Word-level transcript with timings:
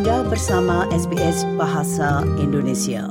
Anda 0.00 0.24
bersama 0.24 0.88
SBS 0.88 1.44
Bahasa 1.60 2.24
Indonesia. 2.40 3.04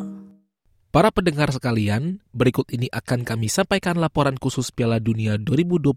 Para 0.89 1.13
pendengar 1.13 1.53
sekalian, 1.53 2.17
berikut 2.33 2.65
ini 2.73 2.89
akan 2.89 3.29
kami 3.29 3.45
sampaikan 3.45 4.01
laporan 4.01 4.33
khusus 4.41 4.73
Piala 4.73 4.97
Dunia 4.97 5.37
2022 5.37 5.93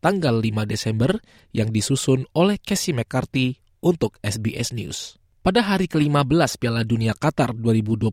tanggal 0.00 0.34
5 0.40 0.64
Desember 0.64 1.20
yang 1.52 1.68
disusun 1.68 2.24
oleh 2.32 2.56
Casey 2.56 2.96
McCarthy 2.96 3.60
untuk 3.84 4.16
SBS 4.24 4.72
News. 4.72 5.20
Pada 5.44 5.60
hari 5.60 5.84
ke-15 5.84 6.56
Piala 6.56 6.80
Dunia 6.80 7.12
Qatar 7.12 7.52
2022, 7.52 8.08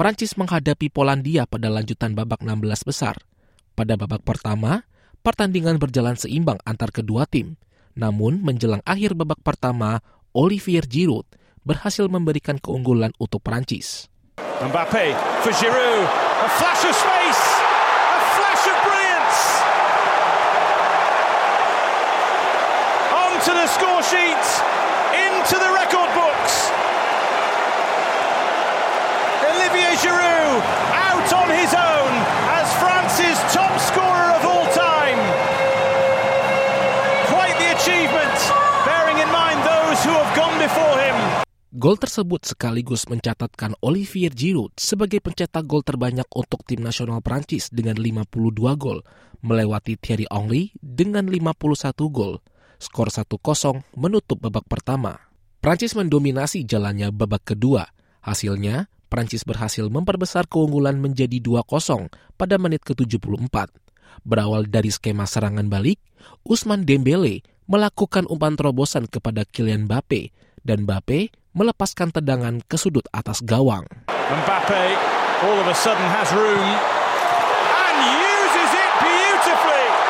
Prancis 0.00 0.32
menghadapi 0.40 0.88
Polandia 0.88 1.44
pada 1.44 1.68
lanjutan 1.68 2.16
babak 2.16 2.40
16 2.40 2.88
besar. 2.88 3.20
Pada 3.76 4.00
babak 4.00 4.24
pertama, 4.24 4.88
pertandingan 5.20 5.76
berjalan 5.76 6.16
seimbang 6.16 6.56
antar 6.64 6.88
kedua 6.88 7.28
tim. 7.28 7.60
Namun, 8.00 8.40
menjelang 8.40 8.80
akhir 8.88 9.18
babak 9.18 9.44
pertama, 9.44 10.00
Olivier 10.30 10.86
Giroud 10.86 11.26
berhasil 11.66 12.06
memberikan 12.06 12.62
keunggulan 12.62 13.10
untuk 13.18 13.42
Prancis. 13.42 14.06
Mbappe 14.38 15.16
for 15.42 15.50
Giroud, 15.58 16.06
a 16.06 16.48
flash 16.54 16.82
of 16.86 16.94
space, 16.94 17.44
a 18.14 18.20
flash 18.38 18.64
of 18.70 18.76
brilliance. 18.86 19.40
Onto 23.10 23.50
the 23.58 23.68
score 23.74 24.02
sheet, 24.06 24.44
into 25.10 25.56
the 25.58 25.70
record 25.74 26.10
books. 26.14 26.70
Olivier 29.50 29.98
Giroud 29.98 30.62
Gol 41.80 41.96
tersebut 41.96 42.44
sekaligus 42.44 43.08
mencatatkan 43.08 43.72
Olivier 43.80 44.28
Giroud 44.36 44.76
sebagai 44.76 45.24
pencetak 45.24 45.64
gol 45.64 45.80
terbanyak 45.80 46.28
untuk 46.28 46.60
tim 46.68 46.84
nasional 46.84 47.24
Prancis 47.24 47.72
dengan 47.72 47.96
52 47.96 48.52
gol, 48.76 49.00
melewati 49.40 49.96
Thierry 49.96 50.28
Henry 50.28 50.76
dengan 50.76 51.32
51 51.32 51.96
gol. 52.12 52.44
Skor 52.76 53.08
1-0 53.08 53.80
menutup 53.96 54.36
babak 54.44 54.68
pertama. 54.68 55.24
Prancis 55.64 55.96
mendominasi 55.96 56.68
jalannya 56.68 57.16
babak 57.16 57.56
kedua. 57.56 57.88
Hasilnya, 58.20 58.92
Prancis 59.08 59.48
berhasil 59.48 59.88
memperbesar 59.88 60.52
keunggulan 60.52 61.00
menjadi 61.00 61.40
2-0 61.40 62.12
pada 62.36 62.60
menit 62.60 62.84
ke-74. 62.84 63.72
Berawal 64.28 64.68
dari 64.68 64.92
skema 64.92 65.24
serangan 65.24 65.72
balik, 65.72 65.96
Usman 66.44 66.84
Dembele 66.84 67.40
melakukan 67.64 68.28
umpan 68.28 68.60
terobosan 68.60 69.08
kepada 69.08 69.48
Kylian 69.48 69.88
Mbappe 69.88 70.28
dan 70.60 70.84
Mbappe 70.84 71.39
melepaskan 71.56 72.14
tendangan 72.14 72.62
ke 72.66 72.76
sudut 72.78 73.06
atas 73.10 73.42
gawang. 73.42 73.86
Mbappe 74.08 74.84
all 75.40 75.58
of 75.58 75.66
a 75.66 75.74
sudden 75.74 76.04
has 76.12 76.28
room 76.36 76.60
and 76.60 77.96
uses 78.20 78.70
it 78.76 78.90
beautifully. 79.00 80.09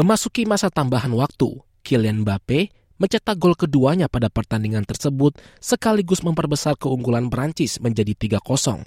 Memasuki 0.00 0.48
masa 0.48 0.72
tambahan 0.72 1.12
waktu, 1.12 1.60
Kylian 1.84 2.24
Mbappe 2.24 2.72
mencetak 2.96 3.36
gol 3.36 3.52
keduanya 3.52 4.08
pada 4.08 4.32
pertandingan 4.32 4.88
tersebut 4.88 5.36
sekaligus 5.60 6.24
memperbesar 6.24 6.80
keunggulan 6.80 7.28
Prancis 7.28 7.76
menjadi 7.84 8.40
3-0. 8.40 8.80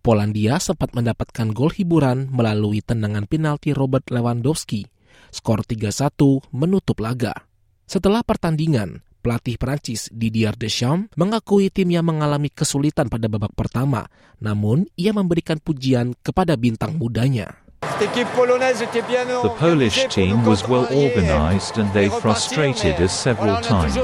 Polandia 0.00 0.56
sempat 0.56 0.96
mendapatkan 0.96 1.52
gol 1.52 1.68
hiburan 1.68 2.32
melalui 2.32 2.80
tendangan 2.80 3.28
penalti 3.28 3.76
Robert 3.76 4.08
Lewandowski. 4.08 4.88
Skor 5.28 5.68
3-1 5.68 6.16
menutup 6.56 6.96
laga. 7.04 7.44
Setelah 7.84 8.24
pertandingan, 8.24 9.04
pelatih 9.20 9.60
Prancis 9.60 10.08
Didier 10.08 10.56
Deschamps 10.56 11.12
mengakui 11.20 11.68
timnya 11.68 12.00
mengalami 12.00 12.48
kesulitan 12.48 13.12
pada 13.12 13.28
babak 13.28 13.52
pertama, 13.52 14.08
namun 14.40 14.88
ia 14.96 15.12
memberikan 15.12 15.60
pujian 15.60 16.16
kepada 16.24 16.56
bintang 16.56 16.96
mudanya. 16.96 17.67
The 17.98 19.54
Polish 19.58 20.06
team 20.06 20.44
was 20.44 20.66
well 20.68 20.86
organised 20.92 21.78
and 21.78 21.92
they 21.92 22.08
frustrated 22.08 23.00
us 23.00 23.12
several 23.12 23.60
times. 23.60 23.96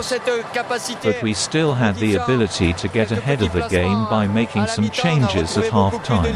But 1.02 1.22
we 1.22 1.32
still 1.34 1.74
had 1.74 1.96
the 1.96 2.16
ability 2.16 2.72
to 2.74 2.88
get 2.88 3.12
ahead 3.12 3.42
of 3.42 3.52
the 3.52 3.68
game 3.68 4.06
by 4.10 4.26
making 4.26 4.66
some 4.66 4.90
changes 4.90 5.56
at 5.56 5.70
half 5.70 6.02
time. 6.02 6.34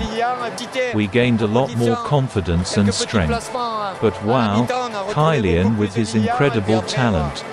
We 0.94 1.06
gained 1.08 1.42
a 1.42 1.46
lot 1.46 1.74
more 1.76 1.96
confidence 1.96 2.76
and 2.76 2.94
strength. 2.94 3.50
But 3.52 4.14
wow, 4.24 4.66
Kylian 5.10 5.78
with 5.78 5.94
his 5.94 6.14
incredible 6.14 6.82
talent. 6.82 7.44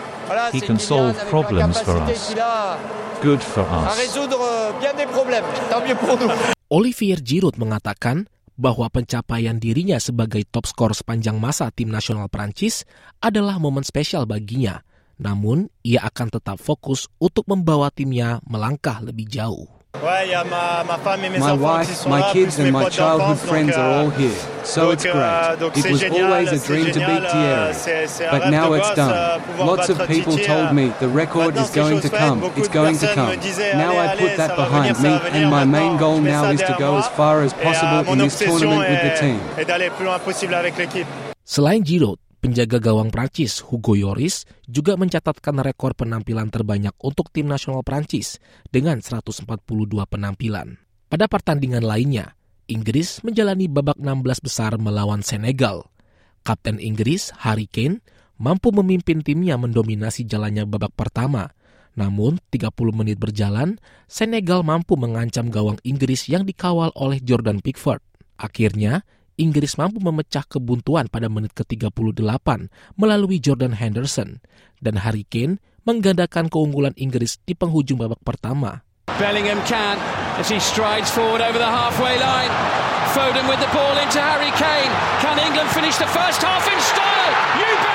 He 0.52 0.62
can 0.62 0.78
solve 0.80 1.18
problems 1.30 1.82
for 1.82 1.98
us. 1.98 2.34
Good 3.22 3.42
for 3.42 3.62
us. 3.62 3.98
Olivier 6.70 7.18
Giroud 7.22 7.58
mengatakan 7.62 8.26
bahwa 8.56 8.88
pencapaian 8.88 9.60
dirinya 9.60 10.00
sebagai 10.00 10.44
top 10.48 10.68
skor 10.68 10.92
sepanjang 10.96 11.40
masa 11.40 11.72
tim 11.72 11.92
nasional 11.92 12.32
Prancis 12.32 12.88
adalah 13.20 13.60
momen 13.60 13.84
spesial 13.84 14.24
baginya. 14.28 14.84
Namun, 15.16 15.72
ia 15.80 16.04
akan 16.04 16.28
tetap 16.28 16.58
fokus 16.60 17.08
untuk 17.24 17.48
membawa 17.48 17.88
timnya 17.88 18.44
melangkah 18.44 19.00
lebih 19.00 19.28
jauh. 19.32 19.68
My 20.02 21.54
wife, 21.54 22.08
my 22.08 22.32
kids, 22.34 22.60
and 22.60 22.72
my 22.72 22.90
childhood 22.90 23.40
friends 23.40 23.76
are 23.76 23.90
all 23.90 24.10
here, 24.10 24.36
so 24.64 24.92
it's 24.92 25.04
great. 25.04 25.58
It 25.78 25.92
was 25.92 26.04
always 26.04 26.52
a 26.52 26.60
dream 26.68 26.86
to 26.88 27.00
beat 27.00 27.24
Thierry, 27.32 27.74
but 28.32 28.50
now 28.50 28.74
it's 28.74 28.94
done. 28.96 29.42
Lots 29.58 29.90
of 29.90 30.08
people 30.08 30.38
told 30.38 30.74
me 30.76 30.90
the 31.00 31.08
record 31.10 31.56
is 31.58 31.70
going 31.72 32.02
to 32.02 32.10
come, 32.10 32.44
it's 32.56 32.68
going 32.70 32.98
to 32.98 33.08
come. 33.14 33.40
Now 33.78 33.98
I 33.98 34.16
put 34.18 34.38
that 34.38 34.56
behind 34.56 35.02
me, 35.02 35.10
and 35.10 35.50
my 35.50 35.66
main 35.66 35.98
goal 35.98 36.20
now 36.22 36.50
is 36.52 36.62
to 36.62 36.76
go 36.78 36.98
as 36.98 37.08
far 37.10 37.42
as 37.42 37.54
possible 37.54 38.12
in 38.14 38.20
this 38.20 38.38
tournament 38.40 38.90
with 38.90 39.02
the 39.02 39.14
team. 39.20 39.40
Selain 41.46 41.84
Giroud, 41.84 42.18
penjaga 42.46 42.78
gawang 42.78 43.10
Prancis 43.10 43.58
Hugo 43.66 43.98
Lloris 43.98 44.46
juga 44.70 44.94
mencatatkan 44.94 45.66
rekor 45.66 45.98
penampilan 45.98 46.54
terbanyak 46.54 46.94
untuk 47.02 47.34
tim 47.34 47.50
nasional 47.50 47.82
Prancis 47.82 48.38
dengan 48.70 49.02
142 49.02 49.50
penampilan. 50.06 50.78
Pada 51.10 51.26
pertandingan 51.26 51.82
lainnya, 51.82 52.38
Inggris 52.70 53.26
menjalani 53.26 53.66
babak 53.66 53.98
16 53.98 54.46
besar 54.46 54.78
melawan 54.78 55.26
Senegal. 55.26 55.90
Kapten 56.46 56.78
Inggris 56.78 57.34
Harry 57.42 57.66
Kane 57.66 58.06
mampu 58.38 58.70
memimpin 58.70 59.26
timnya 59.26 59.58
mendominasi 59.58 60.30
jalannya 60.30 60.70
babak 60.70 60.94
pertama. 60.94 61.50
Namun, 61.98 62.38
30 62.54 62.70
menit 62.94 63.18
berjalan, 63.18 63.82
Senegal 64.06 64.62
mampu 64.62 64.94
mengancam 64.94 65.50
gawang 65.50 65.82
Inggris 65.82 66.30
yang 66.30 66.46
dikawal 66.46 66.94
oleh 66.94 67.18
Jordan 67.26 67.58
Pickford. 67.58 68.06
Akhirnya, 68.38 69.02
Inggris 69.36 69.76
mampu 69.76 70.00
memecah 70.00 70.48
kebuntuan 70.48 71.12
pada 71.12 71.28
menit 71.28 71.52
ke-38 71.52 72.72
melalui 72.96 73.44
Jordan 73.44 73.76
Henderson 73.76 74.40
dan 74.80 74.96
Harry 75.04 75.28
Kane 75.28 75.60
menggandakan 75.84 76.48
keunggulan 76.48 76.96
Inggris 76.96 77.38
di 77.44 77.54
penghujung 77.54 78.00
babak 78.00 78.24
pertama. 78.24 78.82
Bellingham 79.20 79.62
can 79.70 79.96
as 80.42 80.50
he 80.50 80.60
strides 80.60 81.12
forward 81.12 81.40
over 81.40 81.60
the 81.60 81.68
halfway 81.68 82.18
line. 82.20 82.52
Foden 83.16 83.48
with 83.48 83.64
the 83.64 83.72
ball 83.72 83.96
into 83.96 84.20
Harry 84.20 84.52
Kane. 84.60 84.92
Can 85.24 85.40
England 85.40 85.72
finish 85.72 85.96
the 85.96 86.10
first 86.12 86.44
half 86.44 86.68
in 86.68 86.80
style? 86.84 87.34
You 87.60 87.95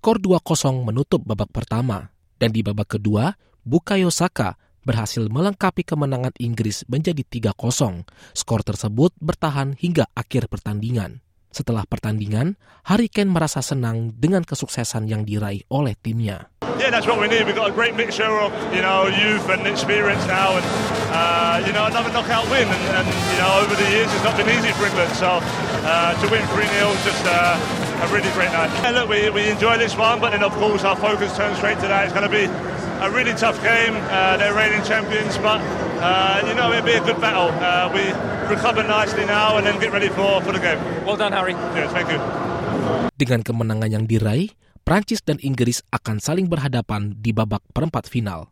Skor 0.00 0.16
2-0 0.16 0.80
menutup 0.80 1.20
babak 1.28 1.52
pertama 1.52 2.08
dan 2.40 2.56
di 2.56 2.64
babak 2.64 2.96
kedua, 2.96 3.36
Bukayo 3.68 4.08
Saka 4.08 4.56
berhasil 4.80 5.28
melengkapi 5.28 5.84
kemenangan 5.84 6.32
Inggris 6.40 6.88
menjadi 6.88 7.20
3-0. 7.52 8.08
Skor 8.32 8.64
tersebut 8.64 9.12
bertahan 9.20 9.76
hingga 9.76 10.08
akhir 10.16 10.48
pertandingan. 10.48 11.20
Setelah 11.52 11.84
pertandingan, 11.84 12.56
Harry 12.88 13.12
Kane 13.12 13.28
merasa 13.28 13.60
senang 13.60 14.16
dengan 14.16 14.40
kesuksesan 14.40 15.04
yang 15.04 15.28
diraih 15.28 15.68
oleh 15.68 15.92
timnya. 16.00 16.48
Yeah, 16.80 16.88
that's 16.88 17.04
what 17.04 17.20
we 17.20 17.28
need. 17.28 17.44
We've 17.44 17.52
got 17.52 17.68
a 17.68 17.76
great 17.76 17.92
mixture 17.92 18.32
of, 18.40 18.56
you 18.72 18.80
know, 18.80 19.04
youth 19.04 19.44
and 19.52 19.68
experience 19.68 20.24
now, 20.24 20.56
and 20.56 20.64
uh, 21.12 21.60
you 21.60 21.76
know, 21.76 21.84
another 21.84 22.08
knockout 22.08 22.48
win. 22.48 22.64
And, 22.64 22.84
and 22.96 23.04
you 23.04 23.36
know, 23.36 23.68
over 23.68 23.76
the 23.76 23.84
years, 23.92 24.08
it's 24.16 24.24
not 24.24 24.32
been 24.40 24.48
easy 24.48 24.72
for 24.80 24.88
England. 24.88 25.12
So 25.20 25.44
uh, 25.84 26.16
to 26.16 26.26
win 26.32 26.40
3 26.56 26.64
0 26.72 26.88
just 27.04 27.20
uh, 27.28 27.60
a 28.00 28.08
really 28.08 28.30
great 28.32 28.52
night. 28.52 28.72
Yeah, 28.80 28.96
look, 28.96 29.08
we, 29.12 29.28
we 29.30 29.48
enjoy 29.52 29.76
this 29.76 29.96
one, 29.96 30.20
but 30.20 30.32
then 30.32 30.42
of 30.42 30.52
course 30.56 30.84
our 30.84 30.96
focus 30.96 31.36
turns 31.36 31.60
straight 31.60 31.78
to 31.84 31.88
that. 31.88 32.08
It's 32.08 32.16
going 32.16 32.24
to 32.24 32.32
be 32.32 32.48
a 33.00 33.08
really 33.12 33.32
tough 33.36 33.60
game. 33.60 33.96
Uh, 34.08 34.36
they're 34.40 34.56
reigning 34.56 34.84
champions, 34.84 35.36
but 35.40 35.60
uh, 36.00 36.40
you 36.44 36.56
know 36.56 36.72
it'll 36.72 36.84
be 36.84 36.96
a 36.96 37.04
good 37.04 37.20
battle. 37.20 37.52
Uh, 37.60 37.92
we 37.92 38.08
recover 38.48 38.82
nicely 38.84 39.24
now 39.28 39.56
and 39.60 39.64
then 39.68 39.76
get 39.80 39.92
ready 39.92 40.08
for, 40.08 40.40
for 40.40 40.52
the 40.52 40.60
game. 40.60 40.80
Well 41.04 41.16
done, 41.16 41.32
Harry. 41.32 41.52
Yeah, 41.76 41.88
thank 41.92 42.08
you. 42.08 42.20
Dengan 43.20 43.44
kemenangan 43.44 43.92
yang 43.92 44.04
diraih, 44.08 44.48
Prancis 44.80 45.20
dan 45.20 45.36
Inggris 45.44 45.84
akan 45.92 46.24
saling 46.24 46.48
berhadapan 46.48 47.20
di 47.20 47.36
babak 47.36 47.60
perempat 47.76 48.08
final. 48.08 48.48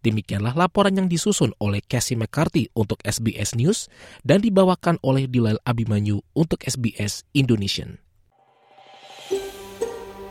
Demikianlah 0.00 0.56
laporan 0.56 0.96
yang 0.96 1.08
disusun 1.12 1.52
oleh 1.60 1.84
Casey 1.84 2.16
McCarthy 2.16 2.72
untuk 2.72 3.00
SBS 3.04 3.52
News 3.52 3.92
dan 4.24 4.40
dibawakan 4.40 4.96
oleh 5.04 5.28
Dilail 5.28 5.60
Abimanyu 5.64 6.24
untuk 6.32 6.64
SBS 6.64 7.28
Indonesian. 7.36 8.00